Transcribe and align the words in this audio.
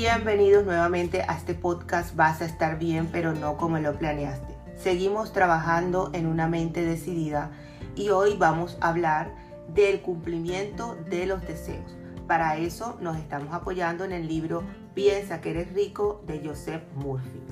Bienvenidos 0.00 0.64
nuevamente 0.64 1.20
a 1.28 1.36
este 1.36 1.54
podcast 1.54 2.16
Vas 2.16 2.40
a 2.40 2.46
estar 2.46 2.78
bien, 2.78 3.08
pero 3.12 3.34
no 3.34 3.58
como 3.58 3.78
lo 3.78 3.98
planeaste. 3.98 4.56
Seguimos 4.82 5.34
trabajando 5.34 6.08
en 6.14 6.24
una 6.24 6.48
mente 6.48 6.86
decidida 6.86 7.50
y 7.94 8.08
hoy 8.08 8.34
vamos 8.38 8.78
a 8.80 8.88
hablar 8.88 9.30
del 9.74 10.00
cumplimiento 10.00 10.96
de 11.10 11.26
los 11.26 11.42
deseos. 11.42 11.94
Para 12.26 12.56
eso 12.56 12.96
nos 13.02 13.18
estamos 13.18 13.52
apoyando 13.52 14.04
en 14.04 14.12
el 14.12 14.26
libro 14.26 14.62
Piensa 14.94 15.42
que 15.42 15.50
eres 15.50 15.74
rico 15.74 16.24
de 16.26 16.40
Joseph 16.42 16.82
Murphy. 16.94 17.42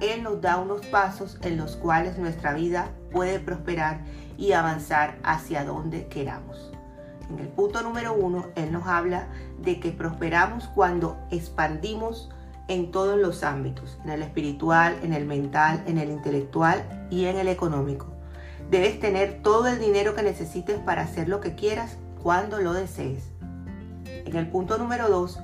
Él 0.00 0.22
nos 0.22 0.40
da 0.40 0.58
unos 0.58 0.86
pasos 0.86 1.36
en 1.42 1.56
los 1.56 1.74
cuales 1.74 2.16
nuestra 2.16 2.52
vida 2.52 2.92
puede 3.10 3.40
prosperar 3.40 4.04
y 4.36 4.52
avanzar 4.52 5.18
hacia 5.24 5.64
donde 5.64 6.06
queramos. 6.06 6.77
En 7.30 7.38
el 7.38 7.48
punto 7.48 7.82
número 7.82 8.14
uno, 8.14 8.46
Él 8.54 8.72
nos 8.72 8.86
habla 8.86 9.28
de 9.60 9.80
que 9.80 9.92
prosperamos 9.92 10.68
cuando 10.68 11.18
expandimos 11.30 12.30
en 12.68 12.90
todos 12.90 13.18
los 13.18 13.42
ámbitos, 13.42 13.98
en 14.04 14.10
el 14.10 14.22
espiritual, 14.22 14.98
en 15.02 15.12
el 15.12 15.24
mental, 15.24 15.82
en 15.86 15.98
el 15.98 16.10
intelectual 16.10 17.08
y 17.10 17.26
en 17.26 17.36
el 17.36 17.48
económico. 17.48 18.06
Debes 18.70 19.00
tener 19.00 19.42
todo 19.42 19.66
el 19.66 19.78
dinero 19.78 20.14
que 20.14 20.22
necesites 20.22 20.78
para 20.78 21.02
hacer 21.02 21.28
lo 21.28 21.40
que 21.40 21.54
quieras 21.54 21.96
cuando 22.22 22.60
lo 22.60 22.72
desees. 22.72 23.30
En 24.04 24.36
el 24.36 24.48
punto 24.48 24.76
número 24.76 25.08
dos, 25.08 25.40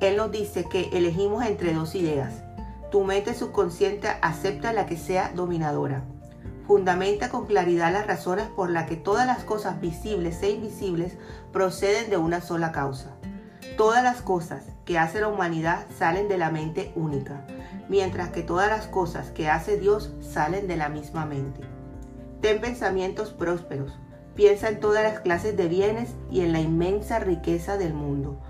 Él 0.00 0.16
nos 0.16 0.30
dice 0.30 0.66
que 0.68 0.90
elegimos 0.92 1.44
entre 1.44 1.72
dos 1.72 1.94
ideas, 1.94 2.42
tu 2.90 3.04
mente 3.04 3.34
subconsciente 3.34 4.08
acepta 4.22 4.72
la 4.72 4.86
que 4.86 4.96
sea 4.96 5.32
dominadora. 5.34 6.04
Fundamenta 6.66 7.28
con 7.28 7.46
claridad 7.46 7.92
las 7.92 8.06
razones 8.06 8.46
por 8.48 8.70
las 8.70 8.86
que 8.86 8.96
todas 8.96 9.26
las 9.26 9.44
cosas 9.44 9.80
visibles 9.80 10.42
e 10.42 10.50
invisibles 10.50 11.16
proceden 11.52 12.10
de 12.10 12.16
una 12.16 12.40
sola 12.40 12.72
causa. 12.72 13.16
Todas 13.76 14.02
las 14.02 14.22
cosas 14.22 14.64
que 14.84 14.98
hace 14.98 15.20
la 15.20 15.28
humanidad 15.28 15.86
salen 15.96 16.28
de 16.28 16.38
la 16.38 16.50
mente 16.50 16.92
única, 16.96 17.46
mientras 17.88 18.30
que 18.30 18.42
todas 18.42 18.68
las 18.68 18.86
cosas 18.86 19.30
que 19.30 19.48
hace 19.48 19.78
Dios 19.78 20.12
salen 20.20 20.66
de 20.66 20.76
la 20.76 20.88
misma 20.88 21.24
mente. 21.24 21.60
Ten 22.40 22.60
pensamientos 22.60 23.30
prósperos, 23.30 23.92
piensa 24.34 24.68
en 24.68 24.80
todas 24.80 25.04
las 25.04 25.20
clases 25.20 25.56
de 25.56 25.68
bienes 25.68 26.14
y 26.30 26.40
en 26.40 26.52
la 26.52 26.60
inmensa 26.60 27.18
riqueza 27.18 27.76
del 27.76 27.94
mundo 27.94 28.40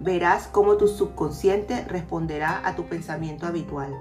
verás 0.00 0.46
cómo 0.46 0.76
tu 0.76 0.88
subconsciente 0.88 1.84
responderá 1.84 2.66
a 2.66 2.76
tu 2.76 2.84
pensamiento 2.84 3.46
habitual. 3.46 3.94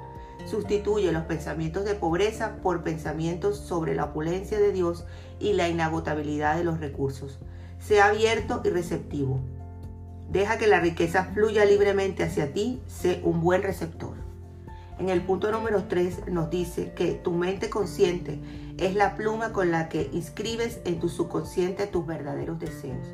Sustituye 0.45 1.11
los 1.11 1.23
pensamientos 1.23 1.85
de 1.85 1.95
pobreza 1.95 2.57
por 2.61 2.83
pensamientos 2.83 3.57
sobre 3.57 3.95
la 3.95 4.05
opulencia 4.05 4.59
de 4.59 4.71
Dios 4.71 5.05
y 5.39 5.53
la 5.53 5.69
inagotabilidad 5.69 6.57
de 6.57 6.63
los 6.63 6.79
recursos. 6.79 7.39
Sea 7.79 8.07
abierto 8.07 8.61
y 8.63 8.69
receptivo. 8.69 9.39
Deja 10.29 10.57
que 10.57 10.67
la 10.67 10.79
riqueza 10.79 11.25
fluya 11.33 11.65
libremente 11.65 12.23
hacia 12.23 12.53
ti, 12.53 12.81
sé 12.87 13.21
un 13.23 13.41
buen 13.41 13.63
receptor. 13.63 14.15
En 14.97 15.09
el 15.09 15.21
punto 15.21 15.51
número 15.51 15.83
3 15.83 16.27
nos 16.27 16.49
dice 16.49 16.93
que 16.93 17.13
tu 17.13 17.31
mente 17.31 17.69
consciente 17.69 18.39
es 18.77 18.95
la 18.95 19.15
pluma 19.15 19.51
con 19.51 19.69
la 19.69 19.89
que 19.89 20.09
inscribes 20.13 20.79
en 20.85 20.99
tu 20.99 21.09
subconsciente 21.09 21.85
tus 21.87 22.05
verdaderos 22.05 22.59
deseos. 22.59 23.07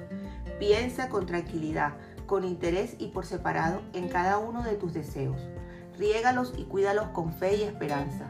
Piensa 0.60 1.10
con 1.10 1.26
tranquilidad, 1.26 1.94
con 2.28 2.44
interés 2.44 2.96
y 3.00 3.08
por 3.08 3.26
separado 3.26 3.82
en 3.94 4.10
cada 4.10 4.38
uno 4.38 4.64
de 4.64 4.76
tus 4.76 4.94
deseos. 4.94 5.42
Riégalos 6.02 6.56
y 6.58 6.64
cuídalos 6.64 7.10
con 7.10 7.32
fe 7.32 7.58
y 7.58 7.62
esperanza. 7.62 8.26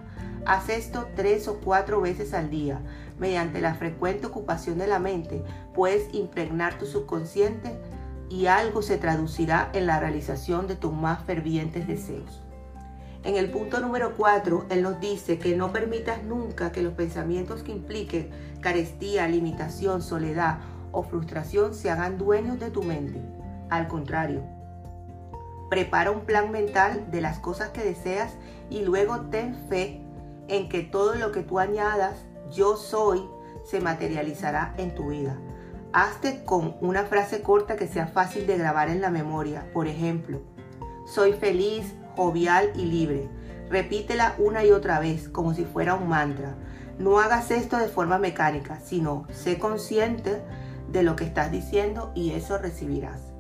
Haz 0.46 0.68
esto 0.68 1.08
tres 1.16 1.48
o 1.48 1.62
cuatro 1.62 2.02
veces 2.02 2.34
al 2.34 2.50
día. 2.50 2.82
Mediante 3.18 3.62
la 3.62 3.76
frecuente 3.76 4.28
ocupación 4.28 4.78
de 4.78 4.88
la 4.88 5.00
mente, 5.00 5.42
puedes 5.74 6.14
impregnar 6.14 6.78
tu 6.78 6.86
subconsciente 6.86 7.80
y 8.30 8.48
algo 8.48 8.82
se 8.82 8.98
traducirá 8.98 9.70
en 9.72 9.86
la 9.86 10.02
realización 10.02 10.68
de 10.68 10.76
tus 10.76 10.92
más 10.92 11.24
fervientes 11.24 11.88
deseos. 11.88 12.42
En 13.24 13.38
el 13.38 13.50
punto 13.50 13.80
número 13.80 14.18
4, 14.18 14.66
Él 14.70 14.82
nos 14.82 15.00
dice 15.00 15.40
que 15.40 15.56
no 15.56 15.72
permitas 15.72 16.26
nunca 16.26 16.74
que 16.74 16.84
los 16.84 16.92
pensamientos 16.92 17.64
que 17.64 17.72
impliquen 17.72 18.32
carestía, 18.60 19.30
limitación, 19.30 20.02
soledad 20.02 20.60
o 20.92 21.04
frustración 21.04 21.74
se 21.74 21.90
hagan 21.90 22.18
dueños 22.18 22.60
de 22.60 22.70
tu 22.70 22.84
mente. 22.84 23.22
Al 23.70 23.88
contrario, 23.88 24.44
prepara 25.72 26.12
un 26.12 26.26
plan 26.26 26.52
mental 26.52 27.10
de 27.12 27.22
las 27.22 27.40
cosas 27.40 27.70
que 27.70 27.82
deseas 27.82 28.34
y 28.70 28.82
luego 28.82 29.22
ten 29.32 29.56
fe 29.70 30.02
en 30.50 30.68
que 30.68 30.82
todo 30.82 31.16
lo 31.16 31.32
que 31.32 31.44
tú 31.44 31.60
añadas, 31.60 32.18
yo 32.52 32.76
soy, 32.76 33.24
se 33.64 33.80
materializará 33.80 34.74
en 34.78 34.94
tu 34.94 35.12
vida. 35.12 35.38
Hazte 35.94 36.44
con 36.44 36.76
una 36.82 37.06
frase 37.06 37.42
corta 37.42 37.78
que 37.78 37.88
sea 37.88 38.08
fácil 38.08 38.48
de 38.48 38.58
grabar 38.58 38.90
en 38.90 39.00
la 39.00 39.10
memoria. 39.10 39.66
Por 39.72 39.88
ejemplo, 39.88 40.42
soy 41.08 41.32
feliz, 41.32 41.94
jovial 42.18 42.74
y 42.76 42.84
libre. 42.84 43.30
Repítela 43.70 44.36
una 44.40 44.66
y 44.66 44.72
otra 44.72 45.00
vez 45.00 45.30
como 45.30 45.54
si 45.54 45.64
fuera 45.64 45.96
un 45.96 46.10
mantra. 46.10 46.54
No 47.00 47.18
hagas 47.20 47.50
esto 47.50 47.78
de 47.78 47.88
forma 47.88 48.18
mecánica, 48.18 48.82
sino 48.82 49.26
sé 49.32 49.58
consciente 49.58 50.42
de 50.92 51.04
lo 51.04 51.16
que 51.16 51.24
estás 51.24 51.50
diciendo 51.50 52.12
y 52.14 52.32
eso 52.32 52.58
recibirás 52.58 53.32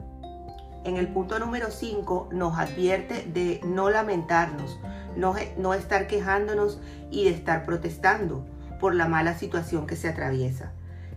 en 0.83 0.97
el 0.97 1.07
punto 1.07 1.39
número 1.39 1.69
5 1.69 2.29
nos 2.31 2.57
advierte 2.57 3.23
de 3.23 3.61
no 3.63 3.89
lamentarnos, 3.89 4.79
no, 5.15 5.35
no 5.57 5.73
estar 5.73 6.07
quejándonos 6.07 6.79
y 7.11 7.25
de 7.25 7.31
estar 7.31 7.65
protestando 7.65 8.45
por 8.79 8.95
la 8.95 9.07
mala 9.07 9.37
situación 9.37 9.85
que 9.85 9.95
se 9.95 10.09
atraviesa. 10.09 10.71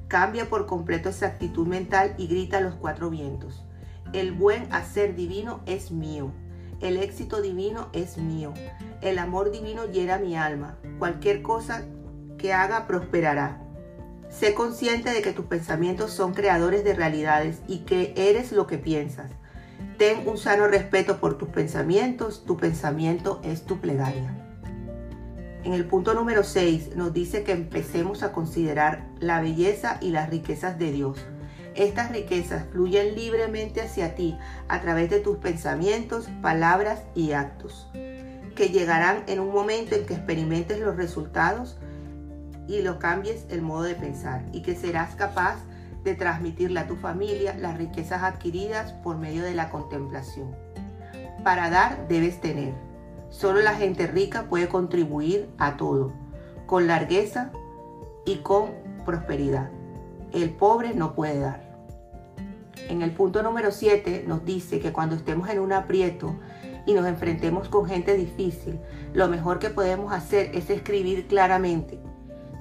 Cambia 0.09 0.51
por 0.51 0.67
completo 0.67 1.09
esa 1.09 1.27
actitud 1.27 1.67
mental 1.67 2.15
y 2.19 2.27
grita 2.27 2.59
a 2.59 2.61
los 2.61 2.75
cuatro 2.75 3.09
vientos. 3.09 3.65
El 4.13 4.33
buen 4.33 4.73
hacer 4.73 5.17
divino 5.17 5.61
es 5.67 5.91
mío. 5.91 6.31
El 6.81 6.99
éxito 6.99 7.41
divino 7.41 7.89
es 7.93 8.19
mío. 8.19 8.53
El 9.01 9.19
amor 9.19 9.51
divino 9.51 9.87
llena 9.87 10.19
mi 10.19 10.37
alma. 10.37 10.77
Cualquier 10.99 11.41
cosa 11.41 11.85
que 12.37 12.53
haga 12.53 12.87
prosperará. 12.87 13.61
Sé 14.29 14.53
consciente 14.55 15.11
de 15.11 15.23
que 15.23 15.33
tus 15.33 15.47
pensamientos 15.47 16.11
son 16.11 16.35
creadores 16.35 16.85
de 16.85 16.95
realidades 16.95 17.63
y 17.67 17.79
que 17.79 18.13
eres 18.17 18.53
lo 18.53 18.67
que 18.67 18.79
piensas. 18.79 19.31
Ten 19.99 20.27
un 20.27 20.39
sano 20.39 20.67
respeto 20.67 21.19
por 21.19 21.39
tus 21.39 21.49
pensamientos, 21.49 22.45
tu 22.45 22.57
pensamiento 22.57 23.41
es 23.45 23.65
tu 23.65 23.81
plegaria. 23.81 24.45
En 25.65 25.73
el 25.73 25.87
punto 25.87 26.13
número 26.13 26.45
6 26.45 26.95
nos 26.95 27.15
dice 27.15 27.43
que 27.43 27.53
empecemos 27.53 28.23
a 28.23 28.33
considerar 28.33 29.07
la 29.19 29.41
belleza 29.41 29.99
y 30.01 30.11
las 30.11 30.29
riquezas 30.29 30.79
de 30.79 30.93
Dios. 30.93 31.19
Estas 31.75 32.13
riquezas 32.13 32.65
fluyen 32.71 33.15
libremente 33.15 33.81
hacia 33.81 34.15
ti 34.15 34.37
a 34.69 34.81
través 34.81 35.11
de 35.11 35.21
tus 35.21 35.39
pensamientos, 35.39 36.29
palabras 36.43 37.03
y 37.15 37.33
actos, 37.33 37.89
que 38.55 38.69
llegarán 38.69 39.25
en 39.27 39.41
un 39.41 39.53
momento 39.53 39.95
en 39.95 40.07
que 40.07 40.15
experimentes 40.15 40.81
los 40.81 40.97
resultados 40.97 41.79
y 42.69 42.83
lo 42.83 42.99
cambies 42.99 43.47
el 43.49 43.63
modo 43.63 43.83
de 43.83 43.95
pensar 43.95 44.45
y 44.53 44.63
que 44.63 44.75
serás 44.75 45.15
capaz 45.15 45.57
de 46.05 46.15
transmitirle 46.15 46.81
a 46.81 46.87
tu 46.87 46.97
familia 46.97 47.57
las 47.59 47.77
riquezas 47.77 48.23
adquiridas 48.23 48.93
por 48.93 49.17
medio 49.17 49.43
de 49.43 49.55
la 49.55 49.71
contemplación. 49.71 50.55
Para 51.43 51.71
dar 51.71 52.07
debes 52.09 52.41
tener. 52.41 52.75
Solo 53.31 53.61
la 53.63 53.75
gente 53.75 54.07
rica 54.07 54.45
puede 54.45 54.69
contribuir 54.69 55.51
a 55.59 55.77
todo, 55.77 56.13
con 56.67 56.87
largueza 56.87 57.51
y 58.25 58.37
con 58.37 58.71
prosperidad. 59.05 59.71
El 60.33 60.51
pobre 60.51 60.95
no 60.95 61.15
puede 61.15 61.41
dar. 61.41 61.65
En 62.89 63.03
el 63.03 63.13
punto 63.13 63.43
número 63.43 63.73
7 63.73 64.25
nos 64.27 64.45
dice 64.45 64.79
que 64.79 64.93
cuando 64.93 65.17
estemos 65.17 65.49
en 65.49 65.59
un 65.59 65.73
aprieto 65.73 66.37
y 66.87 66.93
nos 66.93 67.07
enfrentemos 67.07 67.69
con 67.69 67.87
gente 67.87 68.15
difícil, 68.15 68.79
lo 69.15 69.29
mejor 69.29 69.59
que 69.59 69.71
podemos 69.71 70.13
hacer 70.13 70.51
es 70.55 70.71
escribir 70.71 71.27
claramente, 71.27 71.99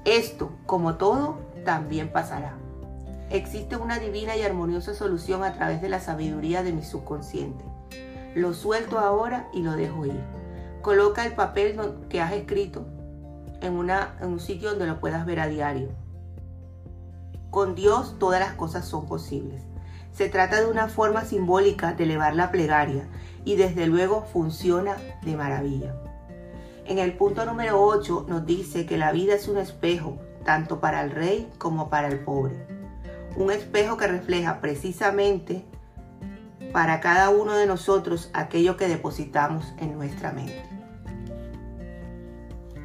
esto, 0.06 0.52
como 0.66 0.96
todo, 0.96 1.40
también 1.64 2.12
pasará. 2.12 2.58
Existe 3.30 3.78
una 3.78 4.00
divina 4.00 4.36
y 4.36 4.44
armoniosa 4.44 4.94
solución 4.94 5.44
a 5.44 5.54
través 5.54 5.82
de 5.82 5.90
la 5.90 6.00
sabiduría 6.00 6.62
de 6.62 6.74
mi 6.74 6.84
subconsciente. 6.84 7.64
Lo 8.36 8.54
suelto 8.54 9.00
ahora 9.00 9.48
y 9.54 9.64
lo 9.64 9.74
dejo 9.74 10.06
ir. 10.06 10.20
Coloca 10.82 11.26
el 11.26 11.34
papel 11.34 11.80
que 12.10 12.22
has 12.22 12.34
escrito 12.34 12.86
en, 13.62 13.74
un 13.74 14.40
sitio 14.40 14.70
donde 14.70 14.86
lo 14.86 15.00
puedas 15.00 15.26
ver 15.26 15.40
a 15.40 15.48
diario. 15.48 15.90
Con 17.50 17.76
Dios 17.76 18.18
todas 18.20 18.40
las 18.40 18.54
cosas 18.54 18.86
son 18.86 19.08
posibles. 19.08 19.64
Se 20.12 20.30
trata 20.30 20.60
de 20.62 20.68
una 20.68 20.88
forma 20.88 21.24
simbólica 21.24 21.94
de 21.94 22.04
elevar 22.04 22.36
la 22.36 22.52
plegaria 22.52 23.08
y 23.46 23.56
desde 23.56 23.88
luego 23.88 24.26
funciona 24.32 24.98
de 25.24 25.36
maravilla. 25.36 25.96
En 26.86 27.00
el 27.00 27.16
punto 27.16 27.46
número 27.46 27.82
8 27.82 28.26
nos 28.28 28.46
dice 28.46 28.86
que 28.86 28.98
la 28.98 29.12
vida 29.12 29.34
es 29.34 29.48
un 29.48 29.58
espejo, 29.58 30.18
tanto 30.44 30.82
para 30.82 31.02
el 31.02 31.12
rey 31.12 31.50
como 31.58 31.90
para 31.90 32.10
el 32.10 32.20
pobre 32.20 32.73
un 33.36 33.52
espejo 33.52 33.98
que 33.98 34.08
refleja 34.08 34.62
precisamente 34.62 35.66
para 36.72 37.00
cada 37.00 37.30
uno 37.30 37.56
de 37.56 37.66
nosotros 37.66 38.30
aquello 38.34 38.78
que 38.78 38.88
depositamos 38.88 39.74
en 39.80 39.96
nuestra 39.96 40.32
mente. 40.32 40.64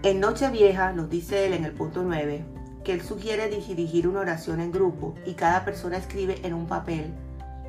En 0.03 0.21
Nochevieja 0.21 0.93
nos 0.93 1.11
dice 1.11 1.47
él 1.47 1.55
en 1.55 1.65
el 1.65 1.73
punto 1.73 2.03
9 2.03 2.45
que 2.85 2.93
él 2.93 3.03
sugiere 3.03 3.49
dirigir 3.49 4.09
una 4.09 4.21
oración 4.21 4.61
en 4.61 4.73
grupo 4.73 5.15
y 5.27 5.35
cada 5.35 5.65
persona 5.65 5.97
escribe 5.97 6.39
en 6.45 6.55
un 6.55 6.67
papel 6.67 7.13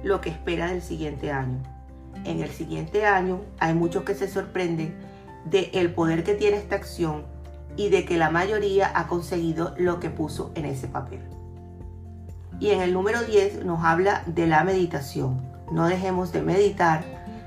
lo 0.04 0.22
que 0.22 0.30
espera 0.30 0.68
del 0.68 0.82
siguiente 0.82 1.32
año. 1.32 1.62
en 2.26 2.42
el 2.42 2.50
siguiente 2.50 3.06
año 3.06 3.42
hay 3.60 3.74
muchos 3.74 4.04
que 4.04 4.14
se 4.14 4.28
sorprenden 4.28 4.94
de 5.46 5.70
el 5.74 5.94
poder 5.94 6.24
que 6.24 6.34
tiene 6.34 6.58
esta 6.58 6.76
acción 6.76 7.24
y 7.78 7.90
de 7.90 8.06
que 8.06 8.18
la 8.18 8.30
mayoría 8.30 8.92
ha 8.94 9.08
conseguido 9.08 9.74
lo 9.78 10.00
que 10.00 10.10
puso 10.10 10.52
en 10.56 10.66
ese 10.66 10.88
papel. 10.88 11.39
Y 12.60 12.72
en 12.72 12.82
el 12.82 12.94
número 12.94 13.24
10 13.24 13.64
nos 13.64 13.84
habla 13.84 14.24
de 14.26 14.48
la 14.48 14.64
meditación. 14.64 15.42
No 15.72 15.88
dejemos 15.88 16.34
de 16.34 16.42
meditar, 16.42 17.04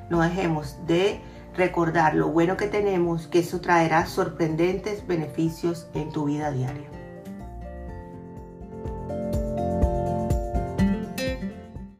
no 0.08 0.22
dejemos 0.22 0.78
de 0.86 1.20
recordar 1.54 2.14
lo 2.14 2.28
bueno 2.28 2.56
que 2.56 2.66
tenemos, 2.66 3.26
que 3.26 3.40
eso 3.40 3.60
traerá 3.60 4.06
sorprendentes 4.06 5.06
beneficios 5.06 5.86
en 5.94 6.10
tu 6.10 6.24
vida 6.24 6.50
diaria. 6.50 7.01